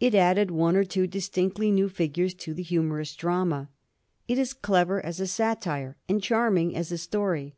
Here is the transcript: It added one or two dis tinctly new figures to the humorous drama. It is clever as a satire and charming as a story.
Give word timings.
It 0.00 0.14
added 0.14 0.50
one 0.50 0.76
or 0.76 0.84
two 0.84 1.06
dis 1.06 1.28
tinctly 1.28 1.70
new 1.70 1.90
figures 1.90 2.32
to 2.32 2.54
the 2.54 2.62
humorous 2.62 3.14
drama. 3.14 3.68
It 4.26 4.38
is 4.38 4.54
clever 4.54 5.04
as 5.04 5.20
a 5.20 5.26
satire 5.26 5.98
and 6.08 6.22
charming 6.22 6.74
as 6.74 6.90
a 6.90 6.96
story. 6.96 7.54